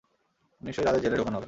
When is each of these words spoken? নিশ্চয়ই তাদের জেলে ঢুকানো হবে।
নিশ্চয়ই 0.61 0.85
তাদের 0.85 1.01
জেলে 1.01 1.17
ঢুকানো 1.17 1.35
হবে। 1.35 1.39